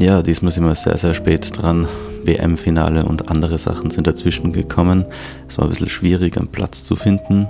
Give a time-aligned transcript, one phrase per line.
[0.00, 1.86] Ja, diesmal sind wir sehr, sehr spät dran.
[2.24, 5.04] WM-Finale und andere Sachen sind dazwischen gekommen.
[5.46, 7.46] Es war ein bisschen schwierig, einen Platz zu finden.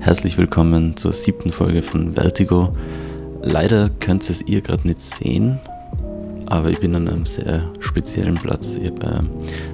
[0.00, 2.76] Herzlich willkommen zur siebten Folge von Vertigo.
[3.42, 5.60] Leider könnt ihr es ihr gerade nicht sehen,
[6.46, 8.74] aber ich bin an einem sehr speziellen Platz.
[8.74, 9.20] Ich, äh,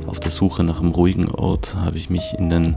[0.07, 2.77] auf der Suche nach einem ruhigen Ort habe ich mich in den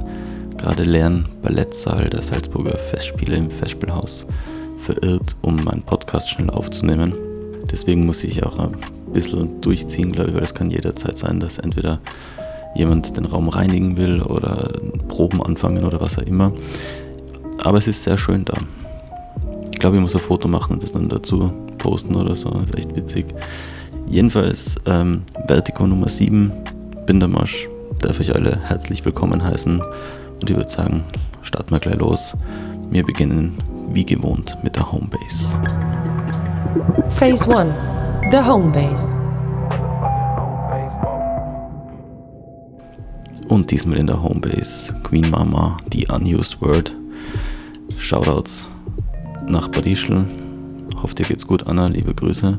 [0.56, 4.26] gerade leeren Ballettsaal der Salzburger Festspiele im Festspielhaus
[4.78, 7.14] verirrt, um meinen Podcast schnell aufzunehmen.
[7.70, 8.78] Deswegen muss ich auch ein
[9.14, 12.00] bisschen durchziehen, glaube ich, weil es kann jederzeit sein, dass entweder
[12.76, 14.70] jemand den Raum reinigen will oder
[15.08, 16.52] Proben anfangen oder was auch immer.
[17.64, 18.58] Aber es ist sehr schön da.
[19.72, 22.50] Ich glaube, ich muss ein Foto machen und das dann dazu posten oder so.
[22.50, 23.26] Das ist echt witzig.
[24.08, 26.52] Jedenfalls ähm, Vertigo Nummer 7,
[27.06, 27.68] Bindermarsch,
[28.00, 29.82] darf ich alle herzlich willkommen heißen.
[30.42, 31.04] Und ich würde sagen,
[31.42, 32.36] starten wir gleich los.
[32.90, 33.58] Wir beginnen
[33.92, 35.58] wie gewohnt mit der Homebase.
[37.10, 37.93] Phase 1
[38.32, 39.16] The Homebase.
[43.48, 46.96] Und diesmal in der Homebase Queen Mama, die Unused Word.
[47.98, 48.70] Shoutouts
[49.46, 50.26] nach Badischl.
[51.02, 51.88] Hofft dir geht's gut, Anna.
[51.88, 52.58] Liebe Grüße.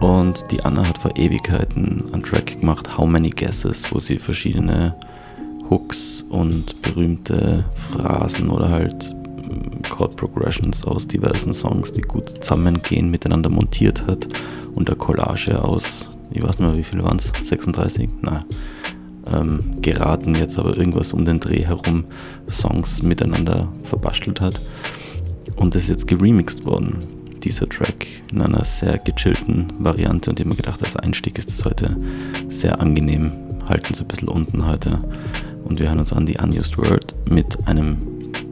[0.00, 4.94] Und die Anna hat vor Ewigkeiten einen Track gemacht, How Many Guesses, wo sie verschiedene
[5.70, 9.14] Hooks und berühmte Phrasen oder halt
[9.88, 14.28] Chord Progressions aus diversen Songs, die gut zusammengehen, miteinander montiert hat
[14.74, 18.08] und der Collage aus, ich weiß nicht mehr, wie viele waren es, 36?
[18.22, 18.44] Nein.
[19.26, 22.04] Ähm, geraten jetzt aber irgendwas um den Dreh herum
[22.50, 24.60] Songs miteinander verbastelt hat.
[25.56, 26.98] Und das ist jetzt geremixed worden,
[27.42, 30.30] dieser Track, in einer sehr gechillten Variante.
[30.30, 31.96] Und ich habe mir gedacht, als Einstieg ist das heute
[32.48, 33.32] sehr angenehm.
[33.68, 34.98] Halten Sie ein bisschen unten heute.
[35.64, 37.96] Und wir hören uns an die Unused Word mit einem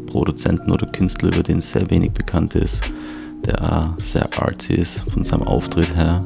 [0.07, 2.83] Produzenten oder Künstler, über den sehr wenig bekannt ist,
[3.47, 6.25] der sehr artsy ist von seinem Auftritt her.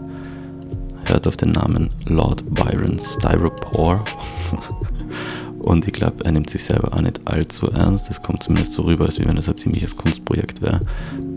[1.05, 4.05] Hört auf den Namen Lord Byron Styropor.
[5.67, 8.09] Und ich glaube, er nimmt sich selber auch nicht allzu ernst.
[8.09, 10.81] Das kommt zumindest so rüber, als wenn es ein ziemliches Kunstprojekt wäre.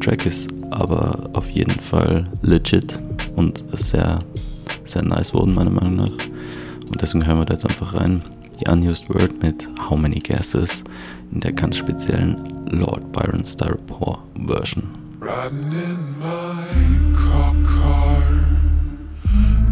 [0.01, 2.99] Track ist aber auf jeden Fall legit
[3.35, 4.19] und sehr,
[4.83, 6.11] sehr nice worden, meiner Meinung nach.
[6.91, 8.21] Und deswegen hören wir da jetzt einfach rein.
[8.59, 10.83] Die Unused Word mit How Many Guesses
[11.31, 14.98] in der ganz speziellen Lord Byron Styropor Version.
[15.19, 18.23] Riding in my cop car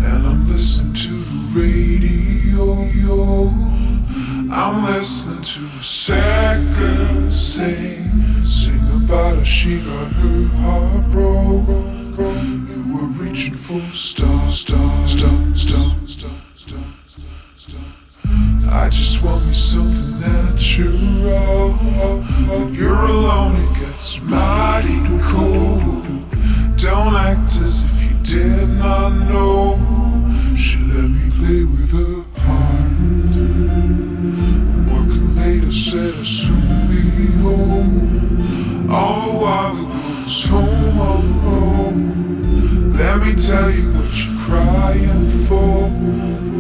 [0.04, 2.84] and I'm listening to the radio.
[4.52, 11.70] I'm listening to a sad girl sing, sing about how she got her heart broke.
[12.68, 17.22] You were reaching for stars, stars, stars, stars, stars, stars,
[17.56, 17.86] stars.
[18.70, 21.72] I just want me something natural.
[22.50, 26.06] When you're alone, it gets mighty cold.
[26.78, 29.80] Don't act as if you did not know.
[30.56, 32.92] She let me play with her heart.
[34.92, 38.92] Working late, I said I'll soon be home.
[38.92, 42.94] All the while the girl's home alone.
[42.94, 46.57] Let me tell you what you're crying for.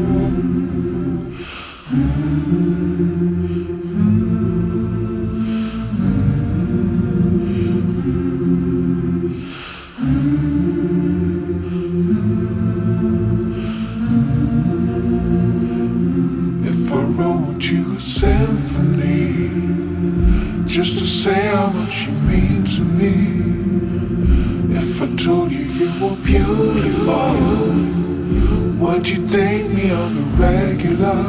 [25.77, 27.37] You were beautiful,
[28.79, 31.21] would you date me on the regular?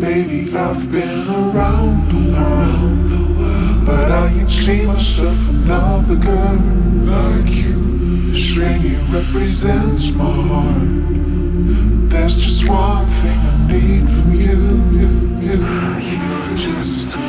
[0.00, 6.58] Baby, I've been around the world, but I ain't see myself another girl
[7.06, 8.32] like you.
[8.32, 8.82] This ring
[9.12, 10.88] represents my heart.
[12.10, 14.82] There's just one thing I need from you.
[14.98, 15.10] you,
[15.46, 15.58] you.
[16.02, 17.28] You're just shoot.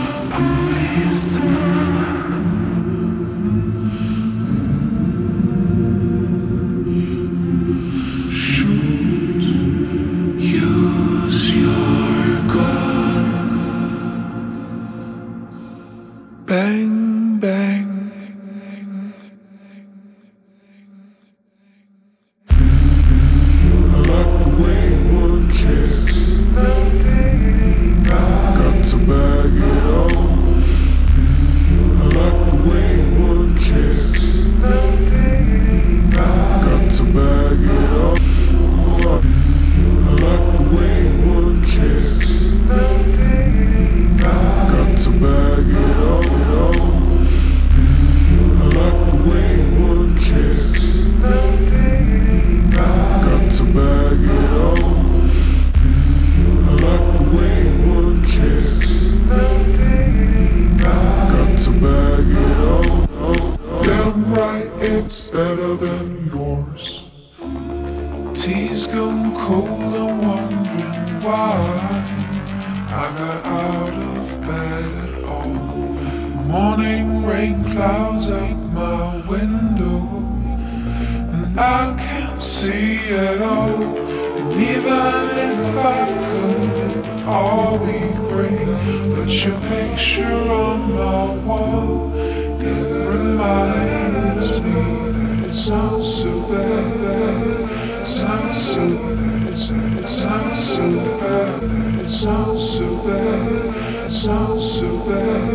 [102.20, 105.49] sounds so bad, sounds so bad.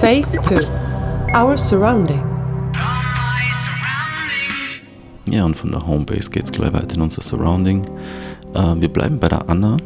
[0.00, 0.66] Phase 2
[1.34, 2.20] Our Surrounding.
[5.30, 7.82] Ja, und von der Homebase geht's gleich weiter in unser Surrounding.
[8.54, 9.76] Äh, wir bleiben bei der Anna.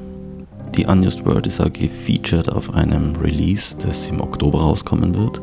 [0.77, 5.43] Die Unused Word ist auch gefeatured auf einem Release, das im Oktober rauskommen wird.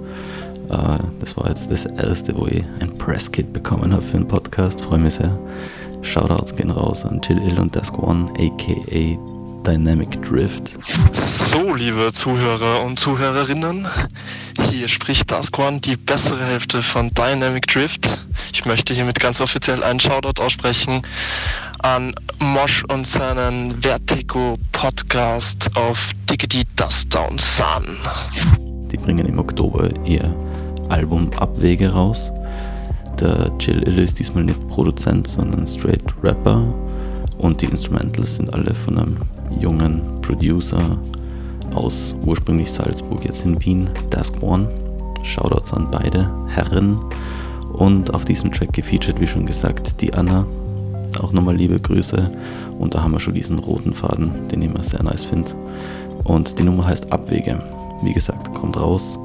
[0.69, 4.81] Äh, das war jetzt das erste, wo ich ein Presskit bekommen habe für einen Podcast.
[4.81, 5.37] Freue mich sehr.
[6.01, 9.38] Shoutouts gehen raus an Chill Ill und Desk One, aka
[9.69, 10.79] Dynamic Drift.
[11.13, 13.87] So, liebe Zuhörer und Zuhörerinnen,
[14.71, 18.09] hier spricht Dasquan, die bessere Hälfte von Dynamic Drift.
[18.51, 21.03] Ich möchte hiermit ganz offiziell einen Shoutout aussprechen
[21.83, 27.95] an Mosh und seinen Vertigo Podcast auf Diggity Dust Down Sun.
[28.91, 30.33] Die bringen im Oktober ihr
[30.87, 32.31] Album Abwege raus.
[33.19, 36.73] Der Chill Ill ist diesmal nicht Produzent, sondern straight Rapper.
[37.37, 39.17] Und die Instrumentals sind alle von einem
[39.59, 40.97] jungen Producer
[41.73, 44.67] aus ursprünglich Salzburg, jetzt in Wien, Task One.
[45.23, 46.99] Shoutouts an beide Herren.
[47.73, 50.45] Und auf diesem Track gefeatured, wie schon gesagt, die Anna.
[51.21, 52.31] Auch nochmal liebe Grüße.
[52.77, 55.51] Und da haben wir schon diesen roten Faden, den ich immer sehr nice finde.
[56.23, 57.61] Und die Nummer heißt Abwege.
[58.01, 59.19] Wie gesagt, kommt raus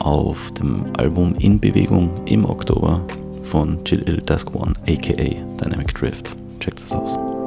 [0.00, 3.00] auf dem Album In Bewegung im Oktober
[3.44, 6.36] von Chill Ill Task One, aka Dynamic Drift.
[6.60, 7.37] Checkt es aus.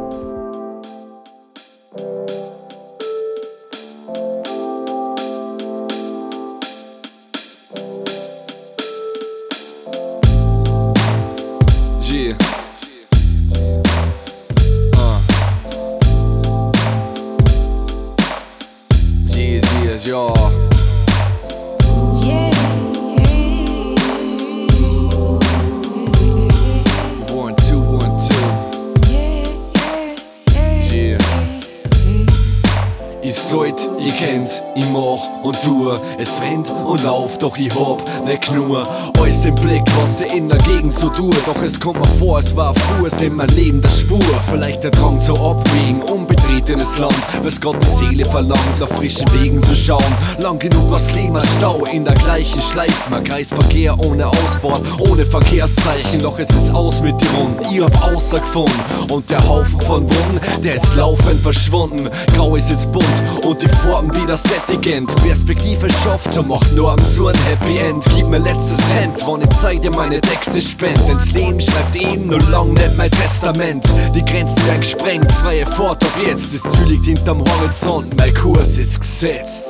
[37.32, 38.88] Lauf, doch ich hab nicht nur
[39.20, 41.36] alles im Blick, was sie in der Gegend so tut.
[41.46, 44.22] Doch es kommt mir vor, es war Fuß in mein Leben der Spur.
[44.50, 46.02] Vielleicht der Drang zu abwägen,
[46.52, 50.04] unbetretenes Land, was Gott die Seele verlangt, nach frischen Wegen zu schauen.
[50.40, 53.10] Lang genug was als Stau in der gleichen Schleife.
[53.10, 56.20] Man Kreisverkehr ohne Ausfahrt, ohne Verkehrszeichen.
[56.22, 58.80] Doch es ist aus mit die Runden, ich hab außer gefunden.
[59.10, 62.10] Und der Haufen von Wunden, der ist laufend verschwunden.
[62.36, 63.06] Grau ist jetzt bunt
[63.46, 65.14] und die Formen wieder sättigend.
[65.24, 68.04] Perspektive schafft, so macht nur am zu ein Happy End.
[68.16, 71.00] Gib mir letztes Cent, wann ich Zeit dir meine Texte spend.
[71.10, 73.86] Ins Leben schreibt eben nur lang nicht mein Testament.
[74.16, 76.41] Die Grenzen werden gesprengt, freie Fahrt ab jetzt.
[76.42, 79.68] Das Ziel liegt hinterm Horizont, mein Kurs ist gesetzt.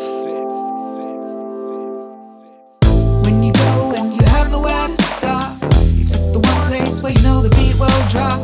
[3.22, 5.58] When you go and you have nowhere to stop,
[6.00, 8.40] except the one place where you know the beat will drop.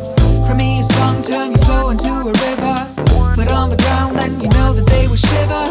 [0.46, 2.86] From me, a song turn your flow into a river.
[3.34, 5.64] Foot on the ground, and you know that they will shiver.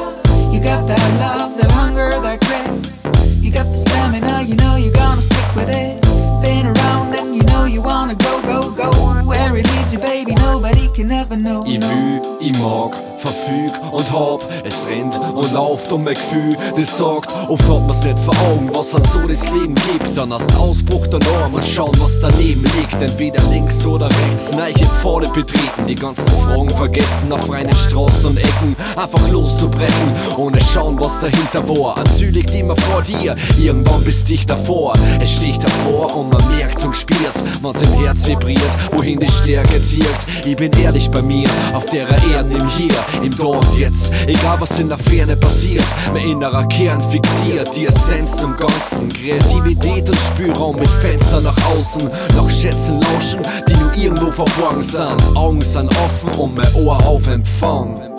[0.52, 3.00] You got that love, that hunger, that grit.
[3.40, 6.02] You got the stamina, you know you're gonna stick with it.
[6.42, 8.90] Been around, and you know you wanna go, go, go.
[9.26, 11.64] Where it leads you, baby, nobody can ever know.
[11.64, 12.37] No.
[12.48, 14.46] Ich mag, verfüg und hab.
[14.64, 18.70] Es rennt und lauft um mein Gefühl, das sagt, oft hat man's nicht vor Augen,
[18.74, 20.16] was an so das Leben gibt.
[20.16, 23.02] Dann hast Ausbruch der Norm und schauen, was daneben liegt.
[23.02, 25.88] Entweder links oder rechts, neiche Pfade betreten.
[25.88, 28.76] Die ganzen Fragen vergessen auf reinen Straßen und Ecken.
[28.96, 31.98] Einfach loszubrechen, ohne schauen, was dahinter war.
[31.98, 34.94] Ein Ziel liegt immer vor dir, irgendwann bist dich davor.
[35.20, 38.62] Es sticht hervor und man merkt zum Spiels, wann's im Herz vibriert,
[38.92, 40.28] wohin die Stärke zirkt.
[40.46, 44.14] Ich bin ehrlich bei mir, auf der Erden im Hier, im Da und Jetzt.
[44.28, 49.10] Egal was in der Ferne passiert, mein innerer Kern fixiert die Essenz zum Ganzen.
[49.10, 52.08] Kreativität und Spielraum mit Fenster nach außen.
[52.36, 55.36] Nach Schätzen lauschen, die nur irgendwo verborgen sind.
[55.36, 58.17] Augen sind offen und mein Ohr auf Empfang.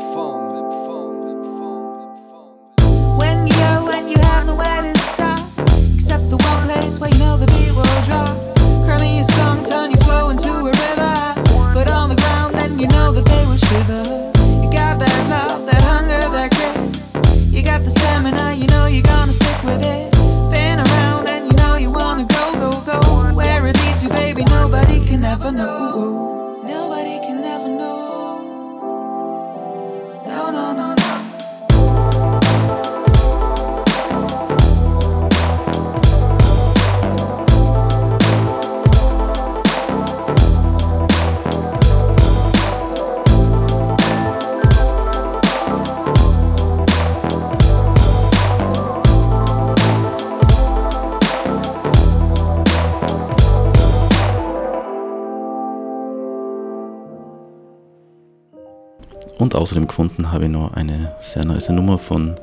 [59.59, 62.37] Außerdem gefunden habe ich noch eine sehr nice Nummer von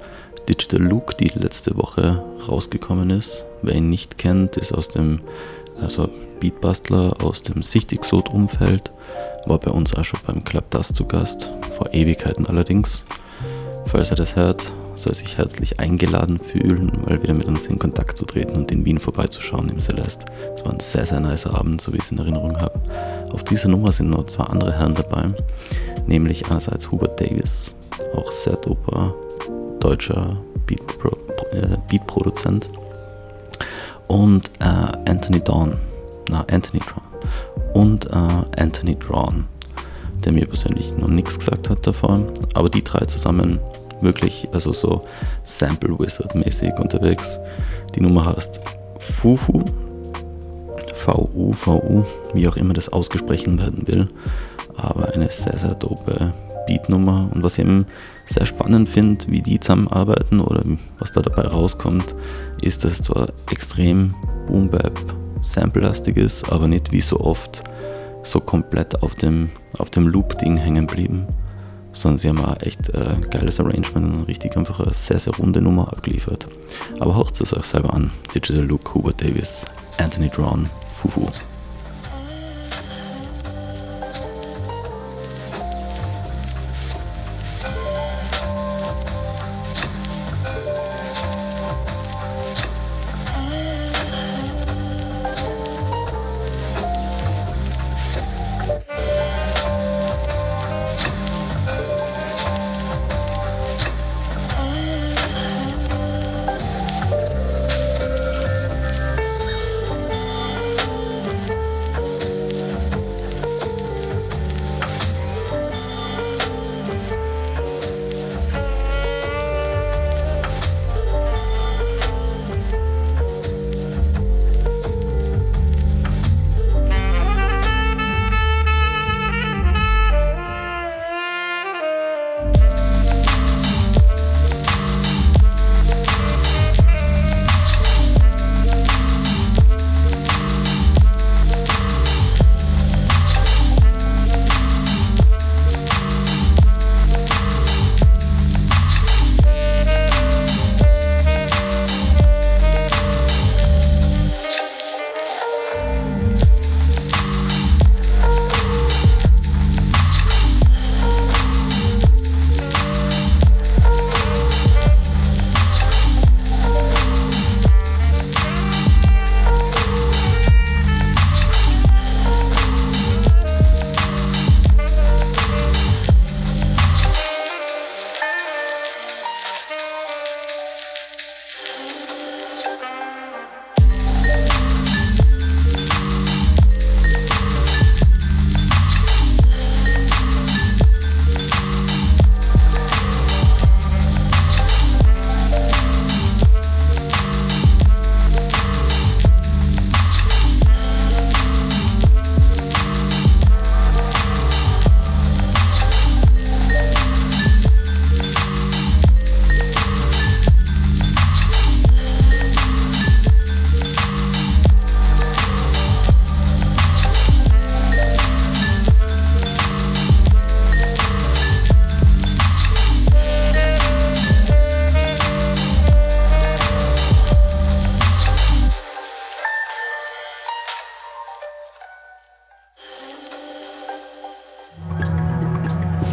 [0.48, 3.44] Digital Luke, die letzte Woche rausgekommen ist.
[3.62, 5.22] Wer ihn nicht kennt, ist aus dem
[5.82, 8.92] also Beatbustler aus dem Sichtig-Sod-Umfeld.
[9.46, 13.06] War bei uns auch schon beim Club Dust zu Gast, vor Ewigkeiten allerdings.
[13.88, 18.18] Falls er das hört, soll sich herzlich eingeladen fühlen, mal wieder mit uns in Kontakt
[18.18, 20.26] zu treten und in Wien vorbeizuschauen im Celeste.
[20.56, 22.80] Es war ein sehr, sehr nicer Abend, so wie ich es in Erinnerung habe.
[23.32, 25.30] Auf dieser Nummer sind noch zwei andere Herren dabei,
[26.08, 27.76] nämlich einerseits Hubert Davis,
[28.16, 29.14] auch sehr doper
[29.80, 31.18] deutscher Beatpro
[31.52, 32.70] äh, Beatproduzent
[34.08, 35.78] und äh, Anthony Dawn,
[36.30, 37.06] na Anthony Dawn
[37.74, 39.46] und äh, Anthony Drawn,
[40.24, 43.60] der mir persönlich noch nichts gesagt hat davon, aber die drei zusammen
[44.06, 45.06] wirklich, also so
[45.44, 47.40] Sample Wizard mäßig unterwegs.
[47.96, 48.62] Die Nummer heißt
[49.00, 49.64] Fufu,
[50.94, 54.08] V-U, V-U, wie auch immer das ausgesprochen werden will,
[54.78, 56.34] aber eine sehr, sehr dope
[56.66, 57.30] Beatnummer.
[57.34, 57.86] Und was ich eben
[58.26, 60.64] sehr spannend finde, wie die zusammenarbeiten oder
[61.00, 62.16] was da dabei rauskommt,
[62.62, 64.16] ist, dass es zwar extrem
[64.48, 65.00] Boom Bap
[65.42, 67.64] Sample-lastig ist, aber nicht wie so oft
[68.24, 71.28] so komplett auf dem, auf dem Loop-Ding hängen blieben,
[71.96, 75.62] sondern sie haben auch echt äh, geiles Arrangement und richtig einfach eine sehr, sehr runde
[75.62, 76.48] Nummer abgeliefert.
[77.00, 78.12] Aber hört es euch selber an.
[78.36, 79.66] Digital Look, Hubert Davis,
[79.98, 81.28] Anthony Drawn, Fufu.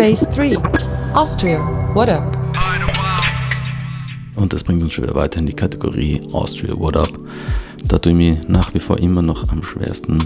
[0.03, 0.59] Phase 3
[1.15, 1.61] Austria,
[1.95, 2.37] what up?
[4.35, 7.17] Und das bringt uns schon wieder weiter in die Kategorie Austria What Up.
[7.85, 10.19] Da tue ich mich nach wie vor immer noch am schwersten,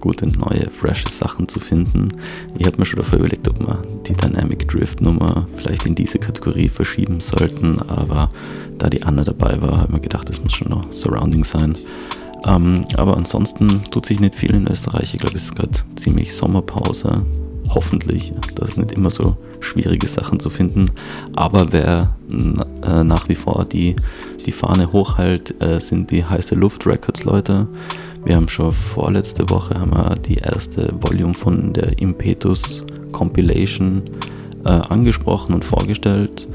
[0.00, 2.08] gute, neue, frische Sachen zu finden.
[2.58, 6.18] Ich habe mir schon davor überlegt, ob wir die Dynamic Drift Nummer vielleicht in diese
[6.18, 8.30] Kategorie verschieben sollten, aber
[8.78, 11.76] da die Anna dabei war, habe ich mir gedacht, das muss schon noch Surrounding sein.
[12.48, 15.14] Ähm, aber ansonsten tut sich nicht viel in Österreich.
[15.14, 17.24] Ich glaube, es ist gerade ziemlich Sommerpause.
[17.74, 18.32] Hoffentlich.
[18.56, 20.90] Das ist nicht immer so schwierige Sachen zu finden.
[21.36, 23.96] Aber wer äh, nach wie vor die,
[24.44, 27.68] die Fahne hochhält, äh, sind die heiße Luft Records Leute.
[28.24, 34.02] Wir haben schon vorletzte Woche haben wir die erste Volume von der Impetus Compilation
[34.64, 36.48] äh, angesprochen und vorgestellt.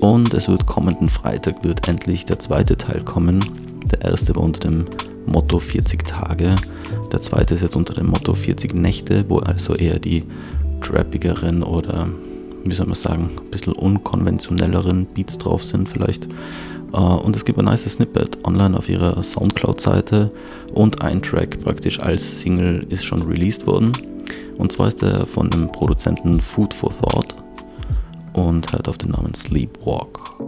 [0.00, 3.44] Und es wird kommenden Freitag wird endlich der zweite Teil kommen.
[3.90, 4.84] Der erste war unter dem
[5.30, 6.56] Motto 40 Tage.
[7.12, 10.24] Der zweite ist jetzt unter dem Motto 40 Nächte, wo also eher die
[10.80, 12.08] trappigeren oder,
[12.64, 16.26] wie soll man sagen, ein bisschen unkonventionelleren Beats drauf sind vielleicht.
[16.92, 20.30] Äh, und es gibt ein nice Snippet online auf ihrer Soundcloud-Seite
[20.74, 23.92] und ein Track praktisch als Single ist schon released worden.
[24.56, 27.36] Und zwar ist der von dem Produzenten Food for Thought
[28.32, 30.47] und hört auf den Namen Sleepwalk.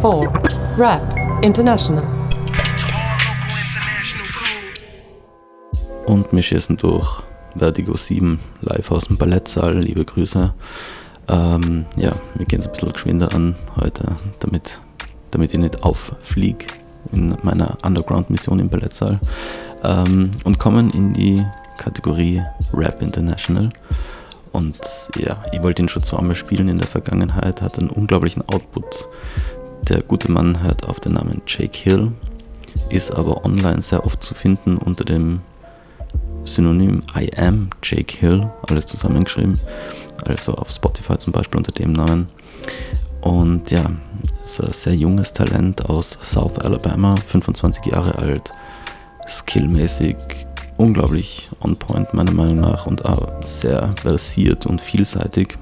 [0.00, 0.32] 4
[0.76, 2.06] Rap International.
[6.06, 7.22] Und wir schießen durch
[7.56, 9.76] Vertigo 7 live aus dem Ballettsaal.
[9.78, 10.54] Liebe Grüße.
[11.28, 14.80] Ähm, ja, wir gehen es ein bisschen geschwinder an heute, damit,
[15.32, 16.66] damit ich nicht auffliege
[17.12, 19.18] in meiner Underground-Mission im Ballettsaal.
[19.82, 21.44] Ähm, und kommen in die
[21.76, 22.40] Kategorie
[22.72, 23.72] Rap International.
[24.52, 24.78] Und
[25.16, 29.08] ja, ich wollte ihn schon zweimal spielen in der Vergangenheit, hat einen unglaublichen Output.
[29.88, 32.12] Der gute Mann hört auf den Namen Jake Hill,
[32.90, 35.40] ist aber online sehr oft zu finden unter dem
[36.44, 39.58] Synonym I am Jake Hill, alles zusammengeschrieben.
[40.26, 42.28] Also auf Spotify zum Beispiel unter dem Namen.
[43.22, 43.90] Und ja,
[44.42, 48.52] ist ein sehr junges Talent aus South Alabama, 25 Jahre alt,
[49.26, 50.16] skillmäßig
[50.76, 55.56] unglaublich on point meiner Meinung nach und auch sehr versiert und vielseitig.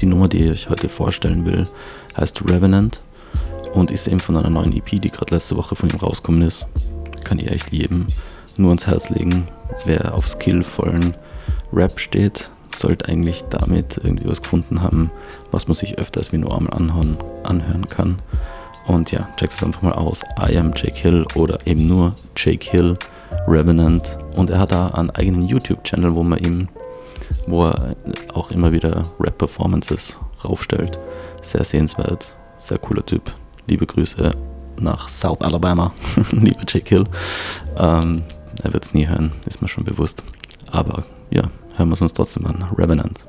[0.00, 1.68] Die Nummer, die ich euch heute vorstellen will,
[2.16, 3.02] heißt Revenant
[3.74, 6.66] und ist eben von einer neuen EP, die gerade letzte Woche von ihm rausgekommen ist.
[7.24, 8.06] Kann ich echt jedem
[8.56, 9.48] nur ans Herz legen.
[9.84, 11.14] Wer auf skillvollen
[11.72, 15.10] Rap steht, sollte eigentlich damit irgendwie was gefunden haben,
[15.50, 18.18] was man sich öfters wie nur einmal anhören, anhören kann.
[18.86, 20.22] Und ja, checkt es einfach mal aus.
[20.38, 22.96] I am Jake Hill oder eben nur Jake Hill
[23.46, 24.18] Revenant.
[24.34, 26.68] Und er hat da einen eigenen YouTube-Channel, wo man ihm,
[27.46, 27.96] wo er
[28.32, 30.98] auch immer wieder Rap-Performances raufstellt.
[31.42, 33.32] Sehr sehenswert, sehr cooler Typ.
[33.68, 34.30] Liebe Grüße
[34.80, 35.92] nach South Alabama,
[36.32, 37.04] liebe Jake Hill.
[37.76, 38.22] Ähm,
[38.62, 40.24] er wird es nie hören, ist mir schon bewusst.
[40.70, 41.42] Aber ja,
[41.76, 42.64] hören wir es uns trotzdem an.
[42.76, 43.26] Revenant.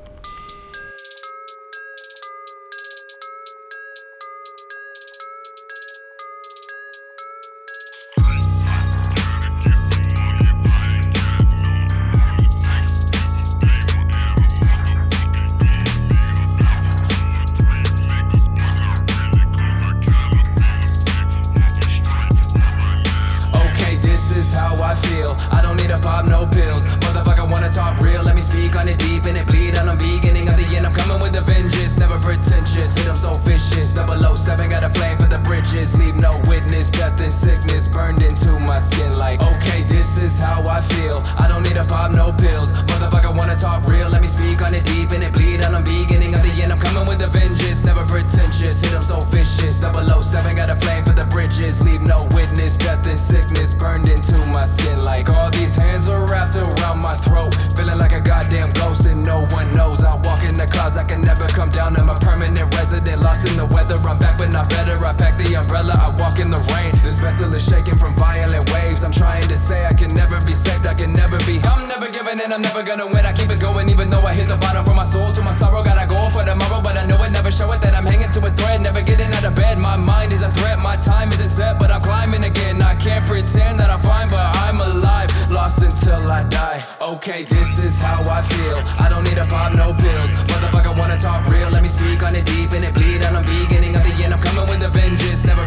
[33.60, 33.92] Vicious.
[33.92, 35.98] 007 got a flame for the bridges.
[35.98, 40.66] Leave no witness, death and sickness burned into my skin like, okay, this is how
[40.68, 41.22] I feel.
[41.38, 42.82] I don't need to pop no pills.
[42.88, 45.60] Motherfucker I wanna talk real, let me speak on it deep and it bleed.
[45.60, 47.84] And I'm beginning of the end, I'm coming with a vengeance.
[47.84, 49.80] Never pretentious, hit them so vicious.
[49.80, 51.84] 007 got a flame for the bridges.
[51.84, 56.24] Leave no witness, death and sickness burned into my skin like all these hands are
[56.26, 57.54] wrapped around my throat.
[57.76, 60.04] Feeling like a goddamn ghost and no one knows.
[60.04, 60.29] I in
[60.60, 61.96] the clouds, I can never come down.
[61.96, 63.96] I'm a permanent resident, lost in the weather.
[64.04, 64.92] I'm back, but not better.
[65.00, 66.92] I pack the umbrella, I walk in the rain.
[67.00, 69.02] This vessel is shaking from violent waves.
[69.02, 71.60] I'm trying to say I can never be saved, I can never be.
[71.64, 73.24] I'm never giving in, I'm never gonna win.
[73.24, 75.50] I keep it going, even though I hit the bottom from my soul to my
[75.50, 75.82] sorrow.
[75.82, 78.40] Gotta go for tomorrow, but I know it never show it that I'm hanging to
[78.44, 78.82] a thread.
[78.82, 80.78] Never getting out of bed, my mind is a threat.
[80.78, 82.82] My time isn't set, but I'm climbing again.
[82.82, 85.30] I can't pretend that I'm fine, but I'm alive.
[85.50, 86.84] Lost until I die.
[87.00, 88.78] Okay, this is how I feel.
[88.98, 90.49] I don't need to pop no pills.
[90.50, 93.22] Motherfucker wanna talk real, let me speak on it deep and it bleed.
[93.22, 95.44] And I'm beginning of the end, I'm coming with a vengeance.
[95.44, 95.59] Never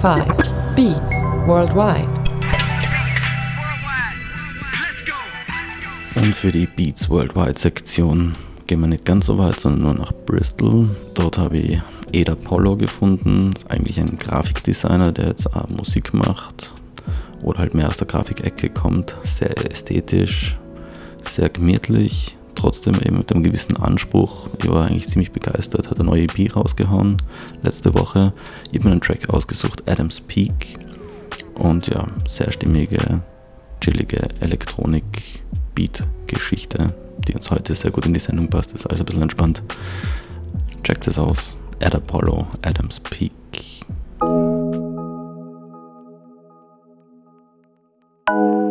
[0.00, 0.24] 5
[0.74, 1.12] Beats
[1.44, 2.08] Worldwide.
[6.14, 8.32] Und für die Beats Worldwide Sektion
[8.66, 10.88] gehen wir nicht ganz so weit, sondern nur nach Bristol.
[11.12, 11.82] Dort habe ich
[12.12, 13.52] Eda Polo gefunden.
[13.54, 16.72] Ist eigentlich ein Grafikdesigner, der jetzt auch Musik macht
[17.42, 19.18] oder halt mehr aus der Grafikecke kommt.
[19.22, 20.56] Sehr ästhetisch,
[21.24, 24.48] sehr gemütlich, trotzdem eben mit einem gewissen Anspruch.
[24.58, 27.16] Ich war eigentlich ziemlich begeistert, hat eine neue EP rausgehauen
[27.62, 28.34] letzte Woche.
[28.70, 30.78] Ich habe mir einen Track ausgesucht, Adams Peak.
[31.54, 33.22] Und ja, sehr stimmige,
[33.80, 36.92] chillige Elektronik-Beat-Geschichte,
[37.26, 38.72] die uns heute sehr gut in die Sendung passt.
[38.72, 39.62] Ist alles ein bisschen entspannt.
[40.82, 41.56] Checkt es aus.
[41.82, 43.32] Ad Apollo, Adams Peak.
[48.30, 48.69] thank you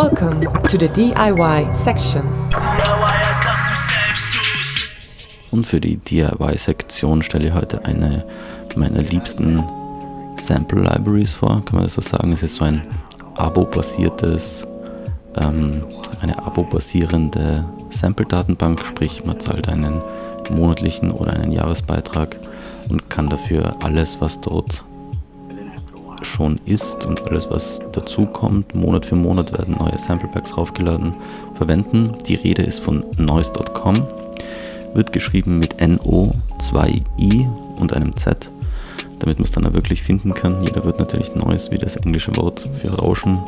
[0.00, 2.22] Welcome to the DIY section.
[5.50, 8.24] Und für die DIY-Sektion stelle ich heute eine
[8.76, 9.64] meiner liebsten
[10.40, 12.30] Sample Libraries vor, kann man das so sagen.
[12.30, 12.86] Es ist so ein
[13.34, 14.68] Abo-basiertes,
[15.34, 15.84] ähm,
[16.20, 20.00] eine Abo-basierende Sample-Datenbank, sprich man zahlt einen
[20.48, 22.38] monatlichen oder einen Jahresbeitrag
[22.88, 24.84] und kann dafür alles, was dort
[26.22, 31.14] schon ist und alles, was dazukommt, Monat für Monat werden neue Sample Packs raufgeladen,
[31.54, 32.12] verwenden.
[32.26, 34.06] Die Rede ist von noise.com,
[34.94, 38.50] wird geschrieben mit NO, 2i und einem Z,
[39.18, 40.60] damit man es dann auch wirklich finden kann.
[40.62, 43.38] Jeder wird natürlich Noise wie das englische Wort für Rauschen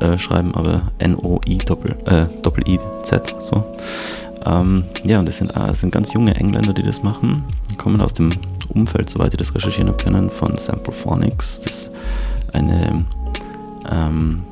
[0.00, 3.64] äh, schreiben, aber N-O-I Doppel, äh, Doppel I Z, so.
[4.46, 7.44] Ähm, ja, und das sind, äh, sind ganz junge Engländer, die das machen.
[7.70, 8.32] Die kommen aus dem
[8.70, 11.60] Umfeld, soweit ich das recherchieren habe können, von Samplephonics.
[11.60, 11.90] Das
[12.52, 13.04] eine,
[13.90, 14.42] ähm,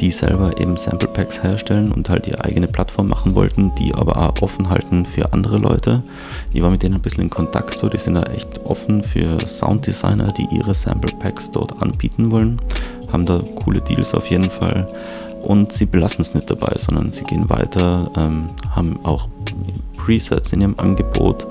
[0.00, 4.16] die selber eben Sample Packs herstellen und halt ihre eigene Plattform machen wollten, die aber
[4.16, 6.02] auch offen halten für andere Leute.
[6.52, 9.44] Ich war mit denen ein bisschen in Kontakt, so die sind da echt offen für
[9.46, 12.60] Sounddesigner, die ihre Sample Packs dort anbieten wollen.
[13.12, 14.86] Haben da coole Deals auf jeden Fall.
[15.42, 19.28] Und sie belassen es nicht dabei, sondern sie gehen weiter, ähm, haben auch
[19.96, 21.46] Presets in ihrem Angebot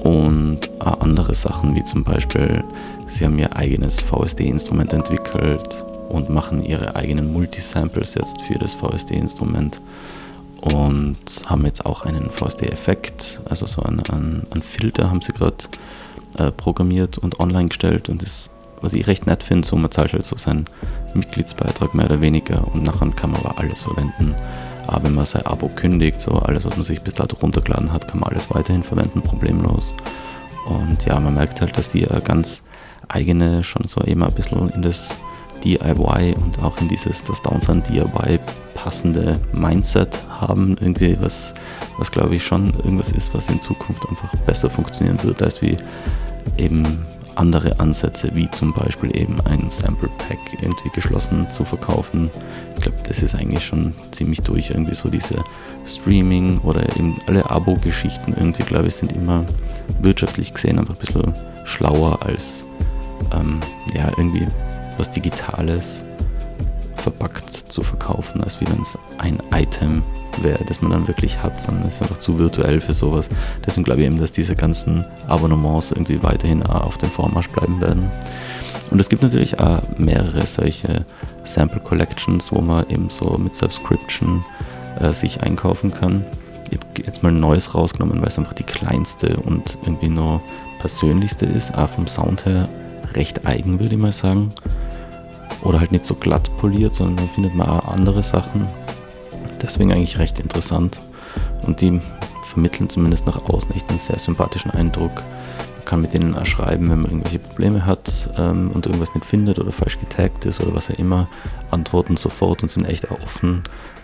[0.00, 2.64] und auch andere Sachen, wie zum Beispiel,
[3.06, 9.80] sie haben ihr eigenes VSD-Instrument entwickelt und machen ihre eigenen Multisamples jetzt für das VSD-Instrument
[10.60, 15.56] und haben jetzt auch einen VSD-Effekt, also so einen, einen, einen Filter haben sie gerade
[16.38, 20.12] äh, programmiert und online gestellt und das was ich recht nett finde, so man zahlt
[20.12, 20.64] halt so seinen
[21.14, 24.34] Mitgliedsbeitrag mehr oder weniger und nachher kann man aber alles verwenden.
[24.88, 28.08] Aber wenn man sein Abo kündigt, so alles, was man sich bis dato runtergeladen hat,
[28.08, 29.94] kann man alles weiterhin verwenden, problemlos.
[30.66, 32.62] Und ja, man merkt halt, dass die ganz
[33.08, 35.10] eigene, schon so immer ein bisschen in das
[35.64, 38.38] DIY und auch in dieses, das Downsound DIY
[38.74, 40.76] passende Mindset haben.
[40.80, 41.54] Irgendwie was,
[41.98, 45.76] was glaube ich schon irgendwas ist, was in Zukunft einfach besser funktionieren wird, als wie
[46.56, 47.06] eben
[47.38, 52.30] andere Ansätze, wie zum Beispiel eben ein Sample Pack irgendwie geschlossen zu verkaufen.
[52.76, 54.70] Ich glaube, das ist eigentlich schon ziemlich durch.
[54.70, 55.42] Irgendwie so diese
[55.84, 59.44] Streaming oder eben alle Abo-Geschichten irgendwie, glaube ich, sind immer
[60.00, 62.64] wirtschaftlich gesehen einfach ein bisschen schlauer als
[63.32, 63.60] ähm,
[63.94, 64.46] ja, irgendwie
[64.96, 66.04] was Digitales
[67.10, 70.02] verpackt zu verkaufen, als wie wenn es ein Item
[70.42, 73.28] wäre, das man dann wirklich hat, sondern es ist einfach zu virtuell für sowas.
[73.64, 78.10] Deswegen glaube ich eben, dass diese ganzen Abonnements irgendwie weiterhin auf dem Vormarsch bleiben werden.
[78.90, 81.04] Und es gibt natürlich auch mehrere solche
[81.44, 84.44] Sample Collections, wo man eben so mit Subscription
[85.00, 86.24] äh, sich einkaufen kann.
[86.70, 90.42] Ich habe jetzt mal ein neues rausgenommen, weil es einfach die kleinste und irgendwie nur
[90.78, 92.68] persönlichste ist, auch vom Sound her
[93.14, 94.52] recht eigen, würde ich mal sagen
[95.62, 98.66] oder halt nicht so glatt poliert, sondern dann findet man auch andere Sachen.
[99.62, 101.00] Deswegen eigentlich recht interessant.
[101.66, 102.00] Und die
[102.44, 105.22] vermitteln zumindest nach außen echt einen sehr sympathischen Eindruck.
[105.76, 109.26] Man kann mit denen auch schreiben, wenn man irgendwelche Probleme hat ähm, und irgendwas nicht
[109.26, 111.28] findet oder falsch getaggt ist oder was auch immer.
[111.70, 113.62] Antworten sofort und sind echt auch offen.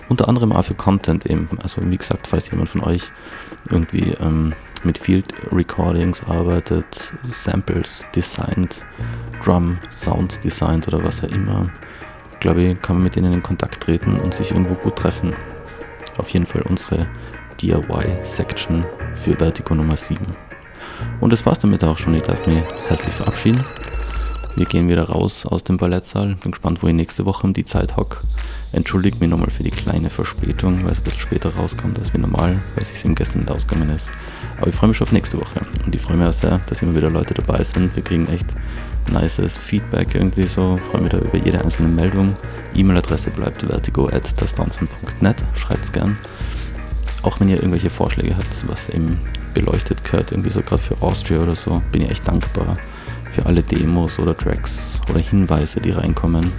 [0.09, 1.49] Unter anderem auch für Content eben.
[1.63, 3.11] Also wie gesagt, falls jemand von euch
[3.71, 4.53] irgendwie ähm,
[4.85, 8.85] mit Field Recordings arbeitet, Samples designt,
[9.43, 11.71] Drum Sounds designt oder was auch immer,
[12.41, 15.35] glaube ich, kann man mit denen in Kontakt treten und sich irgendwo gut treffen.
[16.19, 17.07] Auf jeden Fall unsere
[17.61, 20.27] DIY-Section für Vertigo Nummer 7.
[21.21, 22.15] Und das war's damit auch schon.
[22.15, 23.65] Ich darf mich herzlich verabschieden.
[24.57, 26.37] Wir gehen wieder raus aus dem Ballettsaal.
[26.37, 28.23] Bin gespannt, wo ich nächste Woche um die Zeit hock.
[28.71, 32.19] Entschuldigt mich nochmal für die kleine Verspätung, weil es ein bisschen später rauskommt als wie
[32.19, 34.13] normal, weil es eben gestern nicht ausgegangen ist.
[34.59, 35.61] Aber ich freue mich schon auf nächste Woche.
[35.85, 37.97] Und ich freue mich auch sehr, dass immer wieder Leute dabei sind.
[37.97, 38.47] Wir kriegen echt
[39.13, 40.79] nices Feedback irgendwie so.
[40.81, 42.37] Ich freue mich da über jede einzelne Meldung.
[42.77, 45.45] E-Mail-Adresse bleibt vertigo.net.
[45.57, 46.17] Schreibt es gern.
[47.23, 49.19] Auch wenn ihr irgendwelche Vorschläge habt, was eben
[49.53, 52.79] beleuchtet gehört, irgendwie so gerade für Austria oder so, bin ich echt dankbar
[53.35, 56.53] für alle Demos oder Tracks oder Hinweise, die reinkommen.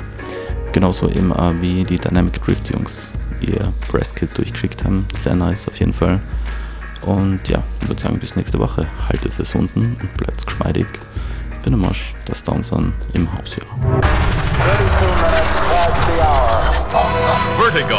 [0.73, 5.07] Genauso eben auch wie die Dynamic Drift Jungs ihr Presskit durchgeschickt haben.
[5.17, 6.19] Sehr nice auf jeden Fall.
[7.03, 8.87] Und ja, ich würde sagen, bis nächste Woche.
[9.07, 10.87] Haltet es unten und bleibt geschmeidig.
[11.53, 13.63] Ich bin der Marsch, das Downson im Haus hier.
[16.67, 17.37] Das Downson.
[17.57, 17.95] Vertigo.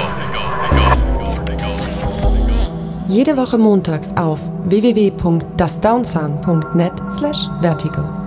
[3.09, 8.26] Jede Woche montags auf www.dasdownsound.net slash vertigo.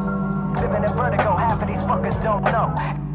[0.56, 3.09] Living in vertigo, half of these fuckers don't know.